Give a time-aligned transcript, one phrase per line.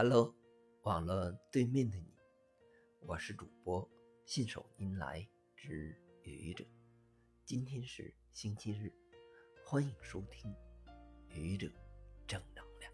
[0.00, 0.32] Hello，
[0.82, 2.14] 网络对面的你，
[3.00, 3.90] 我是主播
[4.24, 6.64] 信手拈来之愚者。
[7.44, 8.92] 今天是星期日，
[9.64, 10.54] 欢迎收听
[11.30, 11.68] 愚者
[12.28, 12.92] 正能量。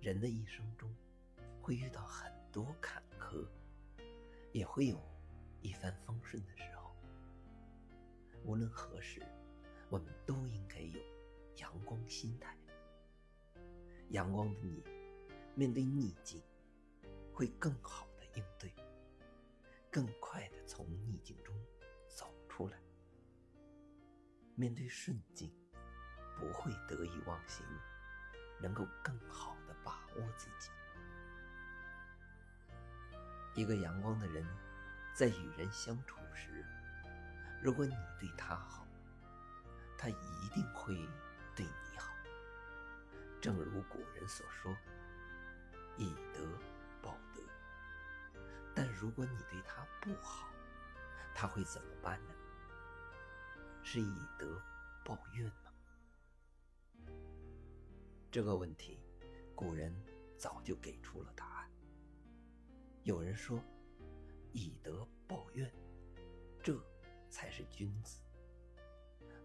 [0.00, 0.90] 人的一生中
[1.60, 3.46] 会遇到很多坎坷，
[4.54, 4.98] 也会有
[5.60, 6.96] 一帆风顺的时候。
[8.46, 9.20] 无论何时，
[9.90, 10.98] 我们都应该有
[11.56, 12.56] 阳光心态。
[14.10, 14.82] 阳光的你，
[15.54, 16.42] 面对逆境，
[17.32, 18.74] 会更好的应对，
[19.90, 21.54] 更快的从逆境中
[22.08, 22.78] 走出来。
[24.56, 25.52] 面对顺境，
[26.38, 27.64] 不会得意忘形，
[28.60, 30.70] 能够更好的把握自己。
[33.54, 34.44] 一个阳光的人，
[35.14, 36.64] 在与人相处时，
[37.62, 38.84] 如果你对他好，
[39.96, 40.94] 他一定会
[41.54, 41.89] 对你。
[43.40, 44.76] 正如古人所说
[45.96, 46.40] ：“以德
[47.00, 47.42] 报德。”
[48.76, 50.48] 但如果你对他不好，
[51.34, 52.34] 他会怎么办呢？
[53.82, 54.60] 是以德
[55.04, 57.12] 报怨吗？
[58.30, 59.00] 这个问题，
[59.54, 59.92] 古人
[60.36, 61.70] 早就给出了答案。
[63.02, 63.58] 有人说
[64.52, 65.72] ：“以德报怨，
[66.62, 66.78] 这
[67.30, 68.22] 才是君子。”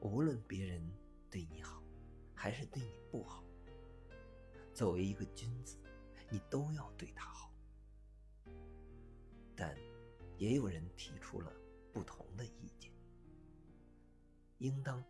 [0.01, 0.91] 无论别人
[1.31, 1.81] 对你好，
[2.35, 3.43] 还是对你不好。
[4.75, 5.77] 作为一个君子，
[6.29, 7.49] 你都要对他好。
[9.55, 9.73] 但
[10.37, 11.49] 也有人提出了
[11.93, 12.91] 不同的意见，
[14.57, 15.01] 应当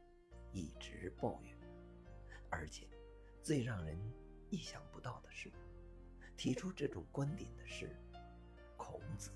[0.52, 1.58] 一直抱怨。
[2.52, 2.88] 而且，
[3.42, 4.00] 最让人
[4.52, 5.52] 意想不到的是，
[6.38, 7.90] 提出这种观点的是
[8.78, 9.32] 孔子。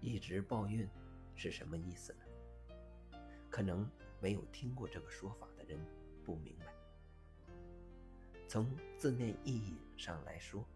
[0.00, 0.88] 一直抱怨
[1.34, 3.18] 是什么意思呢？
[3.50, 3.86] 可能
[4.22, 5.78] 没有听过这个说法的人
[6.24, 6.77] 不明白。
[8.48, 10.66] 从字面意义上来说，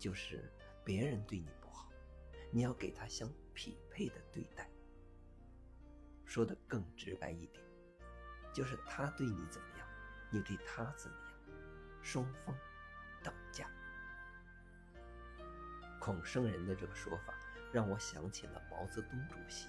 [0.00, 0.52] 就是
[0.84, 1.88] 别人对你不好，
[2.50, 4.68] 你要给他相匹配的对待。
[6.26, 7.64] 说的更直白一点，
[8.52, 9.86] 就是他对你怎么样，
[10.28, 11.38] 你对他怎么样，
[12.02, 12.52] 双方
[13.22, 13.70] 等价。
[16.00, 17.32] 孔圣人的这个说法，
[17.72, 19.68] 让我想起了毛泽东主席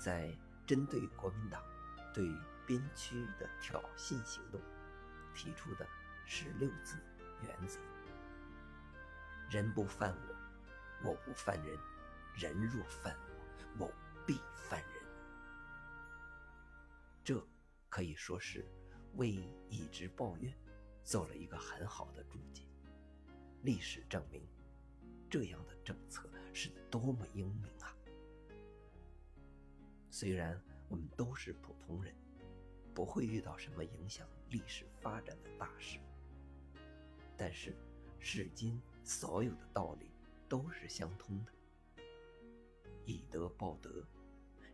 [0.00, 0.36] 在
[0.66, 1.62] 针对国民党
[2.12, 2.28] 对
[2.66, 4.60] 边区的挑衅行动。
[5.34, 5.86] 提出的
[6.26, 6.96] 十六字
[7.42, 7.78] 原则：
[9.50, 10.14] 人不犯
[11.02, 11.76] 我，我不犯人；
[12.36, 13.16] 人若犯
[13.78, 13.92] 我，我
[14.26, 15.02] 必犯人。
[17.24, 17.44] 这
[17.88, 18.64] 可以说是
[19.14, 19.30] 为
[19.68, 20.52] 以直抱怨
[21.04, 22.64] 做了一个很好的注解。
[23.62, 24.46] 历史证明，
[25.30, 27.94] 这样的政策是多么英明啊！
[30.10, 32.14] 虽然我们都是普通人。
[32.94, 35.98] 不会遇到什么影响历史发展的大事，
[37.36, 37.74] 但是
[38.20, 40.10] 世间所有的道理
[40.48, 41.52] 都是相通的，
[43.06, 44.06] 以德报德，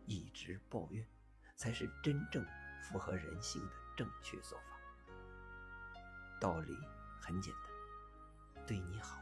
[0.05, 1.07] 以直报怨，
[1.55, 2.45] 才是真正
[2.81, 4.65] 符合人性的正确做法。
[6.41, 6.75] 道理
[7.21, 9.17] 很简单，对你好，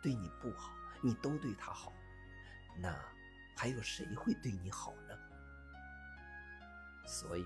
[0.00, 0.72] 对你不好，
[1.02, 1.92] 你都对他好，
[2.76, 2.96] 那
[3.56, 5.18] 还有谁会对你好呢？
[7.04, 7.44] 所以。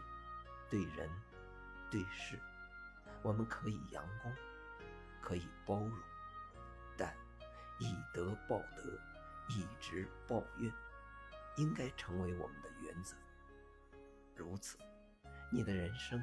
[0.72, 1.06] 对人，
[1.91, 2.41] 对事，
[3.22, 4.34] 我们可以阳光，
[5.21, 5.93] 可以包容，
[6.97, 7.15] 但
[7.78, 8.99] 以德报德，
[9.50, 10.72] 以直报怨，
[11.59, 13.15] 应该成为我们的原则。
[14.34, 14.78] 如此，
[15.53, 16.19] 你的人生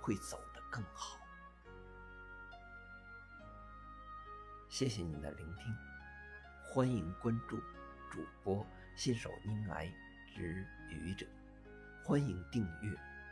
[0.00, 1.18] 会走得更好。
[4.68, 5.76] 谢谢你的聆听，
[6.62, 7.58] 欢迎关注
[8.12, 9.92] 主播信手拈来
[10.36, 11.26] 之愚者，
[12.04, 12.96] 欢迎订阅。